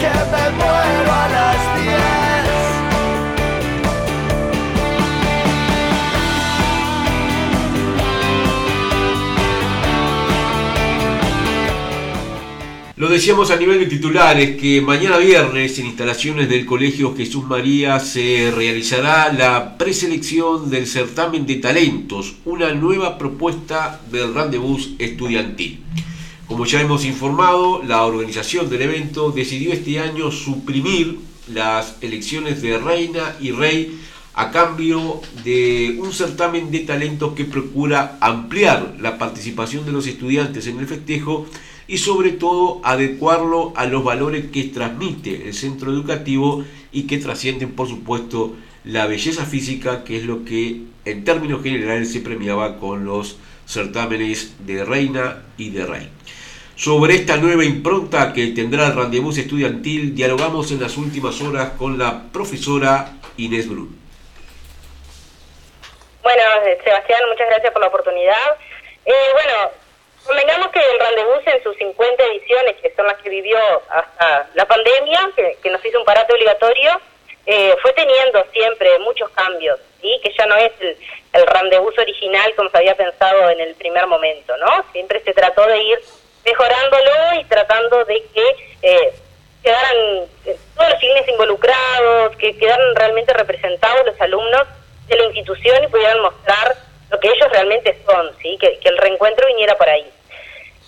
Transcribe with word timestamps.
que 0.00 0.08
me 0.08 1.04
las 1.34 1.82
10. 1.82 2.18
Lo 12.96 13.08
decíamos 13.08 13.52
a 13.52 13.56
nivel 13.56 13.78
de 13.78 13.86
titulares 13.86 14.60
que 14.60 14.80
mañana 14.80 15.18
viernes 15.18 15.78
en 15.78 15.86
instalaciones 15.86 16.48
del 16.48 16.66
Colegio 16.66 17.14
Jesús 17.14 17.44
María 17.44 18.00
se 18.00 18.50
realizará 18.52 19.32
la 19.32 19.78
preselección 19.78 20.68
del 20.68 20.88
certamen 20.88 21.46
de 21.46 21.56
talentos, 21.56 22.34
una 22.44 22.74
nueva 22.74 23.16
propuesta 23.16 24.00
del 24.10 24.34
Rendezvous 24.34 24.90
estudiantil. 24.98 25.78
Como 26.48 26.64
ya 26.64 26.80
hemos 26.80 27.04
informado, 27.04 27.82
la 27.84 28.06
organización 28.06 28.70
del 28.70 28.80
evento 28.80 29.30
decidió 29.30 29.70
este 29.70 30.00
año 30.00 30.30
suprimir 30.30 31.18
las 31.52 31.96
elecciones 32.00 32.62
de 32.62 32.78
reina 32.78 33.36
y 33.38 33.50
rey 33.50 34.00
a 34.32 34.50
cambio 34.50 35.20
de 35.44 35.98
un 36.00 36.10
certamen 36.14 36.70
de 36.70 36.80
talentos 36.80 37.34
que 37.34 37.44
procura 37.44 38.16
ampliar 38.22 38.96
la 38.98 39.18
participación 39.18 39.84
de 39.84 39.92
los 39.92 40.06
estudiantes 40.06 40.66
en 40.66 40.78
el 40.78 40.86
festejo 40.86 41.44
y 41.86 41.98
sobre 41.98 42.32
todo 42.32 42.80
adecuarlo 42.82 43.74
a 43.76 43.84
los 43.84 44.02
valores 44.02 44.46
que 44.50 44.64
transmite 44.64 45.48
el 45.48 45.54
centro 45.54 45.92
educativo 45.92 46.64
y 46.92 47.02
que 47.02 47.18
trascienden 47.18 47.72
por 47.72 47.88
supuesto 47.88 48.54
la 48.84 49.06
belleza 49.06 49.44
física 49.44 50.02
que 50.02 50.16
es 50.16 50.24
lo 50.24 50.46
que 50.46 50.84
en 51.04 51.24
términos 51.24 51.62
generales 51.62 52.10
se 52.10 52.20
premiaba 52.20 52.78
con 52.78 53.04
los 53.04 53.36
certámenes 53.68 54.66
de 54.66 54.84
reina 54.84 55.44
y 55.56 55.70
de 55.70 55.86
rey. 55.86 56.10
Sobre 56.74 57.14
esta 57.16 57.36
nueva 57.36 57.64
impronta 57.64 58.32
que 58.32 58.48
tendrá 58.48 58.86
el 58.86 58.96
rendezvous 58.96 59.36
estudiantil 59.36 60.14
dialogamos 60.14 60.70
en 60.70 60.80
las 60.80 60.96
últimas 60.96 61.40
horas 61.40 61.70
con 61.76 61.98
la 61.98 62.22
profesora 62.32 63.12
Inés 63.36 63.68
Brun. 63.68 63.98
Bueno, 66.22 66.42
Sebastián, 66.84 67.20
muchas 67.28 67.48
gracias 67.48 67.72
por 67.72 67.82
la 67.82 67.88
oportunidad. 67.88 68.56
Eh, 69.04 69.12
bueno, 69.32 69.70
Convengamos 70.28 70.68
que 70.72 70.78
el 70.78 71.00
Rendezvous 71.00 71.46
en 71.46 71.62
sus 71.62 71.74
50 71.78 72.22
ediciones, 72.22 72.76
que 72.82 72.92
son 72.94 73.06
las 73.06 73.16
que 73.16 73.30
vivió 73.30 73.58
hasta 73.88 74.46
la 74.52 74.66
pandemia, 74.66 75.30
que, 75.34 75.70
nos 75.70 75.82
hizo 75.82 75.98
un 75.98 76.04
parate 76.04 76.34
obligatorio, 76.34 77.00
eh, 77.46 77.74
fue 77.80 77.94
teniendo 77.94 78.44
siempre 78.52 78.98
muchos 78.98 79.30
cambios, 79.30 79.80
y 80.02 80.20
que 80.20 80.32
ya 80.36 80.46
no 80.46 80.56
es 80.56 80.72
el, 80.80 80.96
el 81.32 81.46
Rendezvous 81.46 81.98
original 81.98 82.54
como 82.56 82.70
se 82.70 82.78
había 82.78 82.94
pensado 82.94 83.50
en 83.50 83.60
el 83.60 83.74
primer 83.74 84.06
momento, 84.06 84.56
¿no? 84.58 84.84
Siempre 84.92 85.20
se 85.22 85.32
trató 85.34 85.66
de 85.66 85.78
ir 85.78 85.98
mejorándolo 86.44 87.40
y 87.40 87.44
tratando 87.44 88.04
de 88.04 88.22
que 88.34 88.56
eh, 88.82 89.12
quedaran 89.62 89.96
eh, 90.46 90.56
todos 90.76 90.90
los 90.90 91.00
fines 91.00 91.28
involucrados, 91.28 92.36
que 92.36 92.56
quedaran 92.56 92.94
realmente 92.94 93.32
representados 93.34 94.06
los 94.06 94.20
alumnos 94.20 94.66
de 95.08 95.16
la 95.16 95.24
institución 95.24 95.84
y 95.84 95.88
pudieran 95.88 96.20
mostrar 96.20 96.76
lo 97.10 97.18
que 97.20 97.28
ellos 97.28 97.50
realmente 97.50 97.98
son, 98.06 98.30
¿sí? 98.40 98.56
que 98.58 98.78
el 98.82 98.98
reencuentro 98.98 99.46
viniera 99.46 99.76
por 99.76 99.88
ahí. 99.88 100.10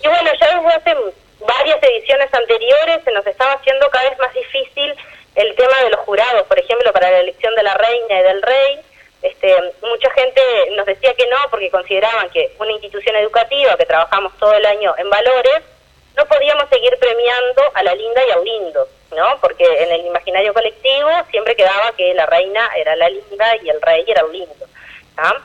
Y 0.03 0.07
bueno, 0.07 0.31
ya 0.39 0.55
desde 0.55 0.73
hace 0.73 0.95
varias 1.39 1.83
ediciones 1.83 2.33
anteriores 2.33 3.03
se 3.03 3.11
nos 3.11 3.25
estaba 3.25 3.53
haciendo 3.53 3.89
cada 3.89 4.09
vez 4.09 4.19
más 4.19 4.33
difícil 4.33 4.95
el 5.35 5.55
tema 5.55 5.77
de 5.83 5.89
los 5.91 5.99
jurados, 6.01 6.43
por 6.47 6.59
ejemplo, 6.59 6.91
para 6.91 7.11
la 7.11 7.19
elección 7.19 7.53
de 7.55 7.63
la 7.63 7.73
reina 7.75 8.19
y 8.19 8.23
del 8.23 8.41
rey. 8.41 8.79
Este, 9.21 9.55
mucha 9.81 10.09
gente 10.11 10.41
nos 10.75 10.85
decía 10.85 11.13
que 11.13 11.27
no 11.27 11.37
porque 11.51 11.69
consideraban 11.69 12.29
que 12.31 12.55
una 12.57 12.71
institución 12.71 13.15
educativa 13.17 13.77
que 13.77 13.85
trabajamos 13.85 14.35
todo 14.37 14.53
el 14.53 14.65
año 14.65 14.95
en 14.97 15.09
valores, 15.09 15.61
no 16.15 16.25
podíamos 16.25 16.67
seguir 16.69 16.97
premiando 16.99 17.61
a 17.73 17.83
la 17.83 17.93
linda 17.93 18.21
y 18.27 18.31
a 18.31 18.39
un 18.39 18.45
lindo, 18.45 18.87
¿no? 19.15 19.39
Porque 19.39 19.63
en 19.63 19.91
el 19.91 20.05
imaginario 20.07 20.53
colectivo 20.53 21.09
siempre 21.29 21.55
quedaba 21.55 21.91
que 21.95 22.13
la 22.13 22.25
reina 22.25 22.69
era 22.75 22.95
la 22.95 23.09
linda 23.09 23.55
y 23.63 23.69
el 23.69 23.81
rey 23.81 24.03
era 24.07 24.25
un 24.25 24.33
lindo. 24.33 24.65
¿ah? 25.17 25.37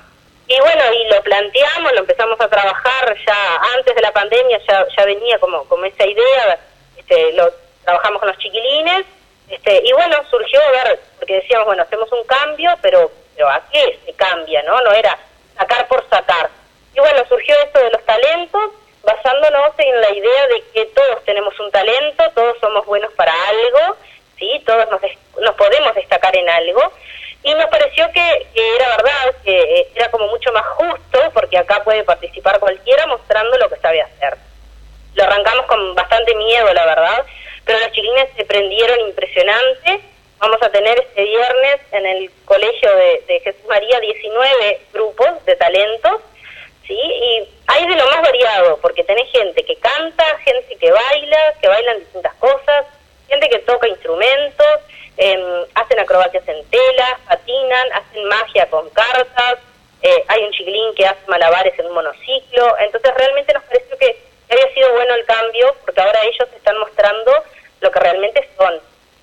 Y 0.49 0.59
bueno, 0.61 0.83
y 0.93 1.09
lo 1.13 1.23
planteamos, 1.23 1.93
lo 1.93 2.01
empezamos 2.01 2.41
a 2.41 2.49
trabajar 2.49 3.17
ya 3.27 3.57
antes 3.77 3.95
de 3.95 4.01
la 4.01 4.13
pandemia, 4.13 4.59
ya, 4.67 4.87
ya 4.97 5.05
venía 5.05 5.39
como, 5.39 5.65
como 5.69 5.85
esa 5.85 6.07
idea, 6.07 6.59
este, 6.97 7.33
lo 7.33 7.53
trabajamos 7.85 8.21
con 8.21 8.29
los 8.29 8.39
chiquilines, 8.39 9.07
este, 9.49 9.83
y 9.85 9.93
bueno, 9.93 10.17
surgió 10.31 10.61
a 10.61 10.71
ver, 10.71 11.01
porque 11.19 11.35
decíamos, 11.35 11.67
bueno, 11.67 11.83
hacemos 11.83 12.11
un 12.13 12.25
cambio, 12.25 12.71
pero, 12.81 13.11
pero 13.37 13.49
¿a 13.51 13.63
qué 13.71 13.99
se 14.05 14.13
cambia? 14.15 14.63
no 14.63 14.81
No 14.81 14.93
era 14.93 15.17
sacar 15.57 15.87
por 15.89 16.09
sacar. 16.09 16.51
Y 16.95 16.99
bueno, 16.99 17.23
surgió 17.29 17.55
esto 17.65 17.79
de 17.79 17.91
los 17.91 18.05
talentos, 18.05 18.71
basándonos 19.03 19.71
en 19.79 20.01
la 20.01 20.11
idea 20.11 20.47
de 20.49 20.65
que 20.73 20.87
todos 20.87 21.25
tenemos 21.25 21.59
un 21.61 21.71
talento, 21.71 22.25
todos 22.35 22.57
somos 22.59 22.87
buenos 22.87 23.13
para 23.13 23.33
algo, 23.49 23.97
¿sí? 24.39 24.63
Todos 24.67 24.91
nos, 24.91 25.01
nos 25.39 25.55
podemos 25.55 25.95
destacar 25.95 26.35
en 26.35 26.49
algo, 26.49 26.93
y 27.47 27.55
nos 27.55 27.67
pareció 27.67 28.11
que, 28.11 28.47
era 28.55 28.97
verdad, 28.97 29.35
que 29.45 29.57
eh, 29.57 29.89
era 29.95 30.11
como 30.11 30.27
mucho 30.27 30.51
más 30.53 30.67
justo, 30.67 31.31
porque 31.33 31.57
acá 31.57 31.85
puede 31.85 32.03
participar 32.03 32.59
cualquiera 32.59 33.07
mostrando 33.07 33.57
lo 33.59 33.69
que 33.69 33.77
sabe 33.77 34.03
hacer. 34.03 34.37
Lo 35.15 35.23
arrancamos 35.23 35.67
con 35.67 35.95
bastante 35.95 36.35
miedo, 36.35 36.75
la 36.75 36.85
verdad, 36.87 37.25
pero 37.65 37.79
los 37.79 37.93
chiquilines 37.93 38.31
se 38.37 38.45
prendieron 38.47 39.01
impresionante. 39.01 40.01
Vamos 40.39 40.63
a 40.63 40.71
tener 40.71 40.99
este 40.99 41.25
viernes 41.25 41.81
en 41.93 42.07
el 42.07 42.31
colegio 42.45 42.95
de, 42.95 43.41
Jesús 43.43 43.65
María 43.69 43.99
19 44.01 44.81
grupos 44.93 45.45
de 45.45 45.57
talentos, 45.57 46.21
¿sí? 46.87 46.95
Y 46.95 47.49
hay 47.67 47.87
de 47.87 47.97
lo 47.97 48.07
más 48.07 48.23
variado, 48.23 48.79
porque 48.79 49.05
tenés 49.05 49.31
gente 49.31 49.65
que 49.65 49.77
canta, 49.77 50.25
gente 50.45 50.77
que 50.77 50.91
baila, 50.91 51.55
que 51.61 51.69
bailan 51.69 51.99
distintas 52.01 52.35
cosas, 52.35 52.87
gente 53.29 53.49
que 53.49 53.59
toca 53.61 53.89
instrumentos, 53.89 54.81
Em, 55.19 55.65
hacen 55.75 55.99
acrobacias 55.99 56.47
en 56.47 56.63
tela, 56.67 57.19
patinan, 57.27 57.93
hacen 57.93 58.23
magia 58.27 58.69
con 58.69 58.89
cartas, 58.91 59.59
eh, 60.03 60.25
hay 60.29 60.45
un 60.45 60.53
chiquilín 60.53 60.95
que 60.95 61.07
hace 61.07 61.27
malabares 61.27 61.79
en 61.79 61.87
un 61.87 61.95
monociclo, 61.95 62.77
entonces 62.81 63.15
realmente 63.15 63.55
nos 63.55 63.63
pareció 63.65 63.97
que 63.97 64.15
había 64.51 64.75
sido 64.75 64.93
bueno 64.93 65.15
el 65.15 65.25
cambio 65.25 65.75
porque 65.87 66.03
ahora 66.03 66.21
ellos 66.23 66.49
están 66.55 66.79
mostrando 66.79 67.33
lo 67.81 67.91
que 67.91 67.99
realmente 67.99 68.47
son, 68.59 68.79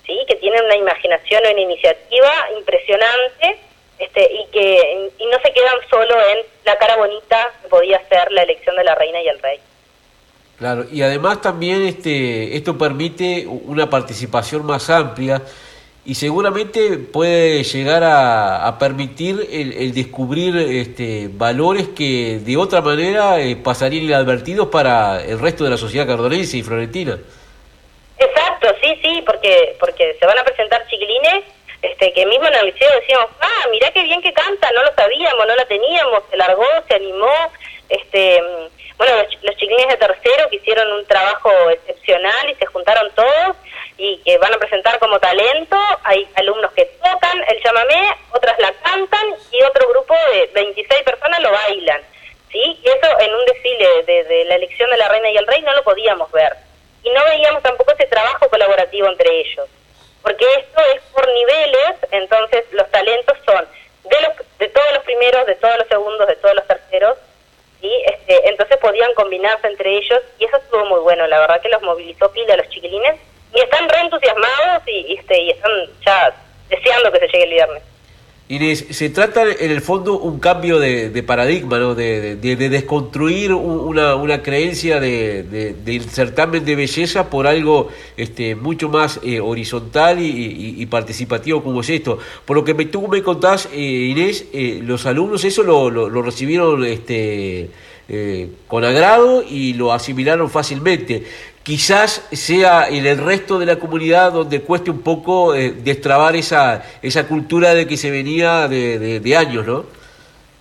sí, 0.06 0.18
que 0.28 0.36
tienen 0.36 0.64
una 0.64 0.76
imaginación 0.76 1.44
o 1.46 1.50
una 1.50 1.60
iniciativa 1.60 2.32
impresionante 2.58 3.58
este, 3.98 4.28
y 4.32 4.46
que 4.50 5.10
y 5.18 5.26
no 5.26 5.38
se 5.42 5.52
quedan 5.52 5.76
solo 5.88 6.14
en 6.30 6.38
la 6.64 6.76
cara 6.78 6.96
bonita 6.96 7.52
que 7.62 7.68
podía 7.68 8.00
ser 8.08 8.30
la 8.32 8.42
elección 8.42 8.76
de 8.76 8.84
la 8.84 8.94
reina 8.94 9.22
y 9.22 9.28
el 9.28 9.38
rey. 9.38 9.58
Claro, 10.58 10.86
y 10.90 11.02
además 11.02 11.40
también 11.40 11.82
este, 11.82 12.56
esto 12.56 12.78
permite 12.78 13.46
una 13.46 13.90
participación 13.90 14.64
más 14.64 14.88
amplia 14.88 15.42
y 16.06 16.14
seguramente 16.14 16.98
puede 16.98 17.64
llegar 17.64 18.02
a, 18.04 18.76
permitir 18.78 19.48
el, 19.50 19.92
descubrir 19.94 20.56
este, 20.56 21.30
valores 21.32 21.88
que 21.88 22.40
de 22.44 22.56
otra 22.56 22.82
manera 22.82 23.40
eh, 23.40 23.56
pasarían 23.56 24.04
inadvertidos 24.04 24.68
para 24.68 25.24
el 25.24 25.38
resto 25.38 25.64
de 25.64 25.70
la 25.70 25.76
sociedad 25.76 26.06
cardonense 26.06 26.58
y 26.58 26.62
florentina. 26.62 27.18
Porque 29.24 29.76
porque 29.80 30.14
se 30.18 30.26
van 30.26 30.38
a 30.38 30.44
presentar 30.44 30.86
chiquilines 30.88 31.44
este, 31.82 32.12
que 32.12 32.26
mismo 32.26 32.46
en 32.46 32.54
el 32.54 32.66
liceo 32.66 32.88
decíamos, 33.00 33.28
ah, 33.40 33.68
mirá 33.70 33.90
qué 33.90 34.02
bien 34.02 34.22
que 34.22 34.32
canta, 34.32 34.70
no 34.72 34.82
lo 34.84 34.94
sabíamos, 34.94 35.46
no 35.46 35.54
la 35.54 35.66
teníamos, 35.66 36.22
se 36.30 36.36
largó, 36.36 36.66
se 36.88 36.94
animó, 36.94 37.52
este, 37.90 38.42
bueno, 38.96 39.16
los, 39.18 39.42
los 39.42 39.56
chiquilines 39.56 39.88
de 39.88 39.96
tercero 39.98 40.48
que 40.48 40.56
hicieron 40.56 40.90
un 40.92 41.04
trabajo 41.06 41.50
excepcional 41.70 42.50
y 42.50 42.54
se 42.54 42.66
juntaron 42.66 43.10
todos 43.14 43.56
y 43.96 44.18
que 44.18 44.38
van 44.38 44.52
a 44.52 44.58
presentar 44.58 44.98
como 44.98 45.18
talento. 45.18 45.76
Hay 46.04 46.26
alumnos 46.36 46.72
que 46.72 46.84
tocan 47.02 47.44
el 47.48 47.62
chamamé, 47.62 48.16
otras 48.32 48.58
la 48.58 48.72
cantan 48.72 49.34
y 49.52 49.62
otro 49.62 49.88
grupo 49.88 50.14
de 50.32 50.50
26 50.54 51.02
personas 51.02 51.40
lo 51.40 51.50
bailan. 51.50 52.00
¿sí? 52.50 52.58
Y 52.82 52.88
eso 52.88 53.20
en 53.20 53.34
un 53.34 53.44
desfile 53.46 54.02
de, 54.04 54.44
la 54.46 54.54
elección 54.56 54.90
de 54.90 54.96
la 54.96 55.08
reina 55.08 55.30
y 55.30 55.36
el 55.36 55.46
rey 55.46 55.62
no 55.62 55.72
lo 55.72 55.84
podíamos 55.84 56.30
ver. 56.32 56.54
Y 57.02 57.10
no 57.10 57.24
veíamos 57.24 57.62
tampoco 57.62 57.92
ese 57.92 58.06
entre 59.02 59.40
ellos. 59.40 59.68
Porque 60.22 60.46
esto 60.58 60.80
es 60.94 61.02
por 61.12 61.26
niveles, 61.28 61.96
entonces 62.10 62.64
los 62.72 62.90
talentos 62.90 63.36
son 63.44 63.66
de, 64.04 64.16
los, 64.22 64.58
de 64.58 64.68
todos 64.68 64.92
los 64.94 65.04
primeros, 65.04 65.46
de 65.46 65.54
todos 65.56 65.78
los 65.78 65.88
segundos, 65.88 66.26
de 66.26 66.36
todos 66.36 66.54
los 66.54 66.66
terceros, 66.66 67.18
¿sí? 67.80 67.90
este, 68.06 68.48
entonces 68.48 68.76
podían 68.78 69.12
combinarse 69.14 69.66
entre 69.66 69.96
ellos 69.96 70.22
y 70.38 70.44
eso 70.44 70.56
estuvo 70.56 70.84
muy 70.86 71.00
bueno, 71.00 71.26
la 71.26 71.40
verdad 71.40 71.60
que 71.60 71.68
los 71.68 71.82
movilizó 71.82 72.30
pila 72.32 72.54
a 72.54 72.56
los 72.58 72.68
chiquilines 72.68 73.20
y 73.54 73.60
están 73.60 73.88
re 73.88 74.00
entusiasmados 74.00 74.82
y, 74.86 75.16
este, 75.18 75.40
y 75.40 75.50
están 75.50 75.72
ya 76.04 76.34
deseando 76.68 77.12
que 77.12 77.20
se 77.20 77.28
llegue 77.28 77.44
el 77.44 77.50
viernes. 77.50 77.82
Inés, 78.46 78.84
se 78.90 79.08
trata 79.08 79.42
en 79.50 79.70
el 79.70 79.80
fondo 79.80 80.18
un 80.18 80.38
cambio 80.38 80.78
de, 80.78 81.22
paradigma, 81.22 81.78
¿no? 81.78 81.94
de, 81.94 82.36
desconstruir 82.36 83.54
una, 83.54 84.16
una 84.16 84.42
creencia 84.42 85.00
de, 85.00 85.74
del 85.82 86.02
certamen 86.02 86.62
de 86.62 86.76
belleza 86.76 87.30
por 87.30 87.46
algo 87.46 87.88
este, 88.18 88.54
mucho 88.54 88.90
más 88.90 89.18
eh, 89.22 89.40
horizontal 89.40 90.18
y, 90.20 90.84
participativo 90.86 91.62
como 91.62 91.80
es 91.80 91.88
esto. 91.88 92.18
Por 92.44 92.58
lo 92.58 92.64
que 92.64 92.74
me, 92.74 92.84
tú 92.84 93.08
me 93.08 93.22
contás, 93.22 93.70
eh, 93.72 93.78
Inés, 94.10 94.44
eh, 94.52 94.82
los 94.84 95.06
alumnos 95.06 95.42
eso 95.44 95.62
lo, 95.62 95.88
lo, 95.88 96.22
recibieron 96.22 96.84
este, 96.84 97.70
eh, 98.10 98.50
con 98.66 98.84
agrado 98.84 99.42
y 99.42 99.72
lo 99.72 99.90
asimilaron 99.94 100.50
fácilmente. 100.50 101.24
Quizás 101.64 102.28
sea 102.30 102.88
en 102.90 103.06
el 103.06 103.24
resto 103.24 103.58
de 103.58 103.64
la 103.64 103.76
comunidad 103.76 104.32
donde 104.32 104.60
cueste 104.60 104.90
un 104.90 105.02
poco 105.02 105.54
eh, 105.54 105.72
destrabar 105.74 106.36
esa, 106.36 106.84
esa 107.00 107.26
cultura 107.26 107.72
de 107.72 107.88
que 107.88 107.96
se 107.96 108.10
venía 108.10 108.68
de, 108.68 109.18
de, 109.18 109.36
años, 109.36 109.66
¿no? 109.66 109.86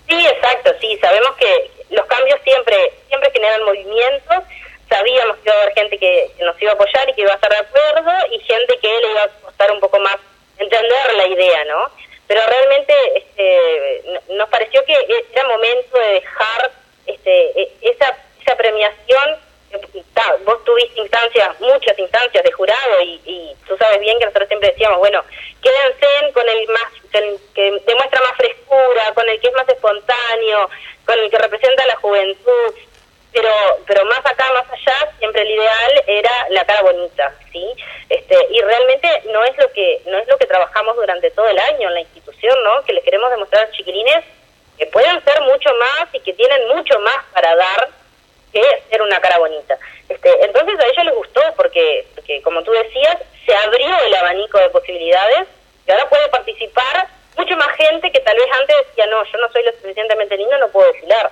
Sí, 0.08 0.16
exacto, 0.16 0.72
sí, 0.80 0.98
sabemos 1.02 1.36
que 1.36 1.72
los 1.90 2.06
cambios 2.06 2.40
siempre, 2.46 2.94
siempre 3.10 3.30
generan 3.32 3.66
movimientos, 3.66 4.44
sabíamos 4.88 5.36
que 5.38 5.50
iba 5.50 5.56
a 5.56 5.62
haber 5.64 5.74
gente 5.74 5.98
que 5.98 6.32
nos 6.40 6.62
iba 6.62 6.72
a 6.72 6.76
apoyar 6.76 7.10
y 7.10 7.14
que 7.14 7.22
iba 7.22 7.32
a 7.34 7.36
estar 7.36 7.52
de 7.52 7.58
acuerdo 7.58 8.12
y 8.32 8.40
gente 8.40 8.80
que 8.82 8.88
le 8.88 9.12
iba 9.12 9.24
a 9.24 9.30
costar 9.44 9.72
un 9.72 9.82
poco 9.82 10.00
más 10.00 10.16
entender 10.58 11.14
la 11.18 11.28
idea, 11.28 11.66
¿no? 11.66 11.86
Pero 12.28 12.40
realmente 12.48 12.94
este, 13.16 14.04
nos 14.30 14.48
pareció 14.48 14.84
que 14.86 14.94
era 15.34 15.48
momento 15.50 16.00
de 16.00 16.14
dejar 16.14 16.72
este, 17.06 17.62
e, 17.62 17.72
esa, 17.82 18.18
esa 18.42 18.56
premiación. 18.56 19.38
Vos 20.46 20.64
tuviste 20.64 21.02
instancias, 21.02 21.60
muchas 21.60 21.98
instancias 21.98 22.44
de 22.44 22.52
jurado 22.52 23.02
y, 23.02 23.22
y, 23.26 23.56
tú 23.68 23.76
sabes 23.78 24.00
bien 24.00 24.18
que 24.20 24.26
nosotros 24.26 24.48
siempre 24.48 24.70
decíamos, 24.70 25.00
bueno, 25.00 25.24
quédense 25.62 26.34
con 26.34 26.48
el 26.48 26.68
más 26.70 26.92
que 27.54 27.72
demuestra 27.86 28.22
más 28.22 28.36
frescura, 28.38 29.14
con 29.14 29.28
el 29.30 29.40
que 29.40 29.48
es 29.48 29.54
más 29.54 29.70
espontáneo, 29.70 30.70
con 31.06 31.20
el 31.20 31.30
que 31.30 31.38
representa 31.38 31.86
la 31.86 31.96
juventud. 31.98 32.74
Pero 33.32 33.50
pero 33.88 34.06
más 34.06 34.20
acá 34.20 34.46
más 34.54 34.66
allá 34.72 35.12
siempre 35.18 35.42
el 35.42 35.50
ideal 35.50 36.04
era 36.06 36.50
la 36.50 36.66
cara 36.66 36.84
bonita 36.84 37.34
sí 37.52 37.66
este 38.08 38.38
y 38.52 38.62
realmente 38.62 39.24
no 39.32 39.44
es 39.44 39.58
lo 39.58 39.72
que 39.72 40.04
no 40.06 40.20
es 40.20 40.28
lo 40.28 40.38
que 40.38 40.46
trabajamos 40.46 40.96
durante 40.96 41.32
todo 41.32 41.48
el 41.48 41.58
año 41.58 41.88
en 41.88 41.96
la 41.96 42.02
institución 42.02 42.56
no 42.64 42.84
que 42.84 42.94
les 42.94 43.04
queremos 43.04 43.32
demostrar 43.32 43.66
a 43.66 43.72
chiquilines 43.72 44.24
que 44.78 44.86
pueden 44.86 45.24
ser 45.26 45.42
mucho 45.42 45.74
más 45.74 46.14
y 46.14 46.20
que 46.20 46.34
tienen 46.34 46.68
mucho 46.76 47.00
más 47.00 47.26
para 47.34 47.56
dar 47.56 47.90
que 48.54 48.62
ser 48.90 49.02
una 49.02 49.20
cara 49.20 49.40
bonita 49.40 49.78
este 50.08 50.46
entonces 50.46 50.80
a 50.80 50.86
ellos 50.86 51.06
les 51.06 51.16
gustó 51.16 51.42
porque 51.58 52.06
porque 52.16 52.42
como 52.42 52.64
tú 52.64 52.72
decías 52.72 53.18
se 53.46 53.56
abrió 53.56 53.98
el 54.06 54.16
abanico 54.16 54.60
de 54.60 54.70
posibilidades 54.70 55.48
y 55.86 55.92
ahora 55.92 56.08
puede 56.10 56.30
participar 56.30 57.08
mucho 57.36 57.58
más 57.58 57.76
gente 57.76 58.12
que 58.12 58.20
tal 58.20 58.38
vez 58.38 58.46
antes 58.60 58.76
decía 58.88 59.08
no 59.08 59.24
yo 59.26 59.38
no 59.40 59.52
soy 59.52 59.64
lo 59.64 59.72
suficientemente 59.74 60.38
lindo 60.38 60.58
no 60.60 60.70
puedo 60.70 60.92
desfilar 60.92 61.32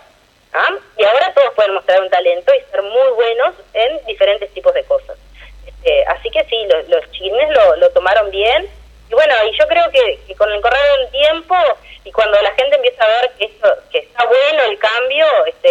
¿Ah? 0.54 0.76
Y 0.98 1.04
ahora 1.06 1.34
todos 1.34 1.54
pueden 1.54 1.74
mostrar 1.74 2.02
un 2.02 2.10
talento 2.10 2.52
y 2.54 2.72
ser 2.72 2.82
muy 2.82 3.10
buenos 3.16 3.56
en 3.74 4.06
diferentes 4.06 4.54
tipos 4.54 4.74
de 4.74 4.84
cosas. 4.84 5.18
Este, 5.66 6.04
así 6.06 6.30
que 6.30 6.44
sí, 6.46 6.66
los, 6.68 6.90
los 6.90 7.78
lo, 7.78 7.90
tomaron 7.92 8.30
bien. 8.32 8.70
Y 9.10 9.14
bueno, 9.14 9.34
y 9.50 9.58
yo 9.58 9.68
creo 9.68 9.90
que, 9.92 10.36
con 10.36 10.52
el 10.52 10.62
correr 10.62 10.82
del 11.00 11.12
tiempo 11.12 11.56
y 12.04 12.12
cuando 12.12 12.42
la 12.42 12.52
gente 12.52 12.76
empieza 12.76 13.04
a 13.04 13.08
ver 13.08 13.32
que, 13.38 13.46
esto, 13.46 13.74
que 13.92 14.00
está 14.00 14.26
bueno 14.26 14.64
el 14.64 14.78
cambio, 14.78 15.26
este, 15.46 15.70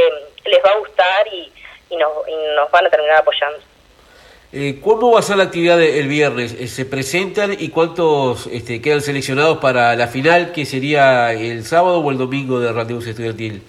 va 0.65 0.71
a 0.71 0.79
gustar 0.79 1.29
y, 1.29 1.53
y, 1.90 1.90
nos, 2.01 2.29
y 2.29 2.35
nos 2.57 2.71
van 2.71 2.87
a 2.87 2.91
terminar 2.91 3.19
apoyando. 3.19 3.59
Eh, 4.53 4.81
¿Cómo 4.83 5.13
va 5.13 5.21
a 5.21 5.23
ser 5.23 5.37
la 5.37 5.45
actividad 5.45 5.81
el 5.81 6.09
viernes? 6.09 6.55
Eh, 6.59 6.67
¿Se 6.67 6.85
presentan 6.85 7.55
y 7.57 7.69
cuántos 7.69 8.49
este, 8.49 8.83
quedan 8.83 9.01
seleccionados 9.01 9.59
para 9.59 9.95
la 9.95 10.09
final 10.09 10.51
que 10.51 10.67
sería 10.67 11.33
el 11.33 11.65
sábado 11.65 12.01
o 12.01 12.11
el 12.11 12.19
domingo 12.19 12.59
de 12.59 12.73
Randeus 12.73 13.07
Estudiantil? 13.07 13.63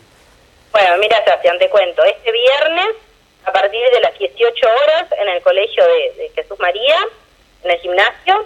Bueno, 0.72 0.98
mira, 0.98 1.24
Sebastián, 1.24 1.60
te 1.60 1.70
cuento. 1.70 2.04
Este 2.04 2.32
viernes, 2.32 2.96
a 3.46 3.52
partir 3.52 3.80
de 3.94 4.00
las 4.00 4.18
18 4.18 4.68
horas, 4.68 5.06
en 5.20 5.30
el 5.30 5.42
Colegio 5.44 5.84
de, 5.86 6.32
Jesús 6.34 6.60
María, 6.60 6.98
en 7.64 7.70
el 7.70 7.78
gimnasio, 7.78 8.46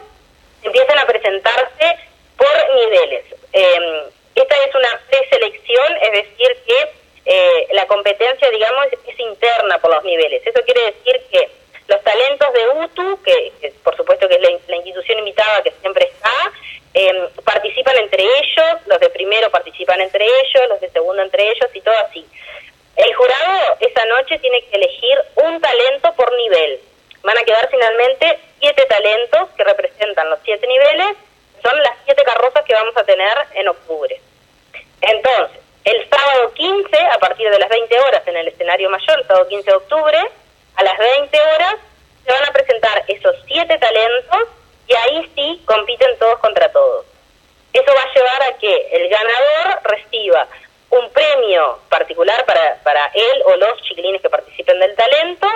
empiezan 0.62 1.00
a 1.00 1.06
presentarse 1.06 1.98
por 2.36 2.76
niveles. 2.76 3.24
Em, 3.54 3.84
esta 4.36 4.56
es 4.68 4.76
una 4.76 5.00
preselección, 5.10 5.98
es 6.02 6.12
decir, 6.12 6.58
que 6.68 7.05
eh, 7.25 7.68
la 7.72 7.88
competencia, 7.88 8.50
digamos, 8.50 8.86
es, 9.07 9.19
interna 9.19 9.80
por 9.80 9.94
los 9.94 10.04
niveles. 10.04 10.45
Eso 10.45 10.62
quiere 10.66 10.92
decir 10.92 11.22
que 11.31 11.50
los 11.88 12.04
talentos 12.04 12.54
de 12.54 12.68
UTU, 12.86 13.24
que, 13.24 13.74
por 13.83 13.95
supuesto 13.95 14.27
que 14.27 14.36
es 14.36 14.42
la 14.68 14.75
institución 14.75 15.19
invitada 15.19 15.63
que 15.63 15.74
siempre 15.81 16.06
está, 16.06 16.51
Em, 16.98 17.27
participan 17.44 17.98
entre 17.98 18.24
ellos, 18.24 18.80
los 18.86 18.98
de 19.01 19.10
primero 19.10 19.51
participan 19.51 20.00
entre 20.00 20.24
ellos, 20.24 20.69
los 20.69 20.80
de 20.80 20.89
segundo 20.92 21.22
entre 21.24 21.44
ellos 21.44 21.69
y 21.74 21.81
todo 21.81 21.94
así. 21.98 22.25
El 22.95 23.13
jurado 23.13 23.75
esa 23.81 24.06
noche 24.06 24.39
tiene 24.39 24.63
que 24.63 24.77
elegir 24.77 25.18
un 25.44 25.60
talento 25.60 26.13
por 26.13 26.33
nivel. 26.38 26.80
Van 27.22 27.38
a 27.38 27.44
quedar 27.44 27.68
finalmente 27.69 28.39
siete 28.62 28.86
talentos 28.86 29.50
que 29.57 29.66
representan 29.66 30.30
los 30.30 30.39
siete 30.45 30.66
niveles, 30.68 31.18
son 31.62 31.77
las 31.83 31.98
siete 32.06 32.24
carrozas 32.24 32.63
que 32.63 32.74
vamos 32.74 32.95
a 32.95 33.04
tener 33.04 33.38
en 33.56 33.68
octubre. 33.68 34.18
Entonces, 35.01 35.60
el 35.83 36.10
sábado 36.10 36.54
15, 36.54 36.98
a 36.98 37.14
partir 37.27 37.50
de 37.50 37.60
las 37.60 37.69
20 37.69 38.00
horas 38.00 38.22
en 38.27 38.38
el 38.38 38.48
escenario 38.48 38.89
mayor, 38.89 39.25
sábado 39.27 39.48
15 39.48 39.69
de 39.69 39.77
octubre, 39.77 40.18
a 40.75 40.83
las 40.83 40.98
20 40.98 41.42
horas 41.42 41.75
se 42.25 42.31
van 42.31 42.50
a 42.50 42.51
presentar 42.51 43.04
esos 43.07 43.36
siete 43.48 43.77
talentos 43.77 44.48
y 44.88 44.95
ahí 44.95 45.31
sí 45.36 45.62
compiten 45.66 46.18
todos 46.18 46.39
contra 46.39 46.72
todos. 46.72 47.06
Eso 47.74 47.94
va 47.94 48.01
a 48.01 48.13
llevar 48.13 48.44
a 48.44 48.57
que 48.57 48.88
el 48.92 49.10
ganador 49.10 49.80
reciba 49.83 50.48
un 50.89 51.10
premio 51.12 51.80
particular 51.89 52.45
para, 52.45 52.81
para 52.83 53.12
él 53.13 53.44
o 53.45 53.56
los 53.57 53.81
chiquilines 53.83 54.22
que 54.22 54.30
participen 54.30 54.80
del 54.80 54.95
talento, 54.95 55.48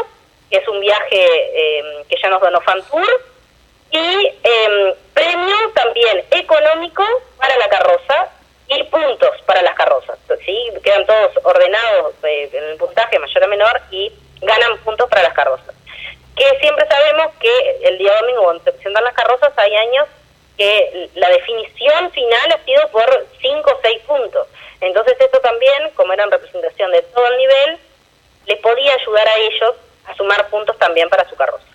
que 0.50 0.57
es 0.57 0.68
un 0.68 0.80
viaje 0.81 1.21
eh, 1.21 2.04
que 2.10 2.18
ya 2.21 2.30
nos 2.30 2.42
donó 2.42 2.60
Fantour, 2.62 3.07
y 3.92 4.31
eh, 4.44 4.95
premio 5.13 5.56
también 5.74 6.24
económico 6.31 7.04
para 7.38 7.57
la 7.57 7.69
carroza 7.69 8.30
y 8.68 8.83
puntos 8.83 9.42
para 9.45 9.62
las 9.62 9.74
carrozas. 9.75 10.19
¿sí? 10.45 10.71
Quedan 10.83 11.06
todos 11.06 11.31
ordenados 11.44 12.13
eh, 12.24 12.50
en 12.51 12.63
el 12.66 12.77
puntaje 12.77 13.18
mayor 13.18 13.44
o 13.44 13.48
menor 13.48 13.81
y 13.92 14.12
ganan 14.42 14.78
puntos 14.80 15.09
para 15.09 15.24
las 15.24 15.33
carrozas 15.33 15.74
que 16.39 16.59
siempre 16.62 16.88
sabemos 16.88 17.33
que 17.39 17.51
el 17.83 17.98
día 17.98 18.16
domingo 18.21 18.44
cuando 18.44 18.63
se 18.63 18.71
presentan 18.71 19.04
las 19.04 19.13
carrozas 19.13 19.51
hay 19.57 19.75
años 19.75 20.07
que 20.57 21.09
la 21.16 21.30
definición 21.30 22.12
final 22.12 22.51
ha 22.54 22.63
sido 22.63 22.88
por 22.89 23.28
5 23.42 23.71
o 23.71 23.80
6 23.81 24.01
puntos. 24.07 24.48
Entonces 24.80 25.16
esto 25.19 25.39
en 26.24 26.31
representación 26.31 26.92
de 26.92 27.01
todo 27.01 27.27
el 27.27 27.38
nivel, 27.38 27.77
les 28.48 28.60
podía 28.60 28.94
ayudar 28.94 29.27
a 29.27 29.38
ellos 29.38 29.75
a 30.06 30.16
sumar 30.16 30.50
puntos 30.50 30.77
también 30.77 31.10
para 31.10 31.27
su 31.30 31.36
carroza. 31.36 31.66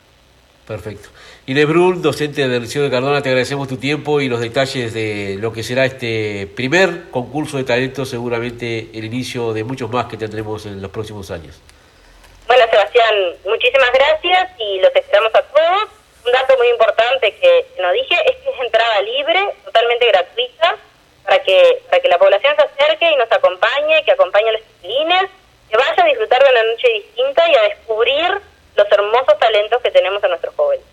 Perfecto. 0.67 1.11
Inés 1.47 1.67
Brul, 1.67 2.01
docente 2.01 2.49
del 2.49 2.63
Liceo 2.63 2.83
de 2.83 2.91
Cardona, 2.91 3.21
te 3.21 3.29
agradecemos 3.29 3.69
tu 3.69 3.77
tiempo 3.77 4.23
y 4.23 4.29
los 4.29 4.41
detalles 4.41 4.95
de 4.95 5.37
lo 5.39 5.53
que 5.53 5.63
será 5.63 5.85
este 5.85 6.49
primer 6.57 7.11
concurso 7.11 7.59
de 7.59 7.65
talento, 7.65 8.07
seguramente 8.07 8.89
el 8.95 9.05
inicio 9.05 9.53
de 9.53 9.63
muchos 9.63 9.91
más 9.91 10.07
que 10.07 10.17
tendremos 10.17 10.65
en 10.65 10.81
los 10.81 10.91
próximos 10.91 11.31
años. 11.31 11.61
Bueno, 12.47 12.65
Sebastián, 12.71 13.15
muchísimas 13.45 13.91
gracias 13.93 14.53
y 14.59 14.81
los 14.81 14.95
esperamos 14.97 15.35
a 15.35 15.43
todos. 15.43 15.89
Un 16.25 16.33
dato 16.33 16.57
muy 16.57 16.69
importante 16.69 17.35
que 17.35 17.67
no 17.83 17.93
dije 17.93 18.15
es 18.25 18.37
que 18.37 18.51
es 18.51 18.61
entrada 18.61 19.03
libre, 19.03 19.41
totalmente 19.67 20.07
gratuita, 20.07 20.77
para 21.25 21.39
que, 21.43 21.83
para 21.89 22.01
que 22.01 22.09
la 22.09 22.19
población 22.19 22.55
se 22.57 22.63
acerque 22.63 23.11
y 23.11 23.17
nos 23.17 23.31
acompañe, 23.33 24.05
que 24.05 24.13
acompañe 24.13 24.49
a 24.49 24.53
los 24.53 24.61
chiquilines, 24.63 25.31
que 25.71 25.77
vaya 25.77 26.03
a 26.03 26.07
disfrutar 26.07 26.43
de 26.43 26.51
una 26.51 26.63
noche 26.65 26.89
distinta 26.89 27.49
y 27.49 27.55
a 27.55 27.63
descubrir 27.63 28.41
los 28.77 28.93
hermosos 28.93 29.39
talentos 29.39 29.83
que 29.83 29.91
tenemos 29.91 30.23
a 30.23 30.29
nuestros 30.29 30.55
jóvenes. 30.55 30.85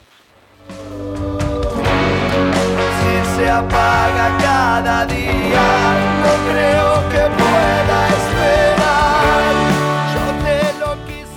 Si 3.00 3.36
se 3.36 3.50
apaga 3.50 4.38
cada 4.40 5.06
día, 5.06 5.66
no 6.24 6.52
creo 6.52 7.10
que 7.10 7.41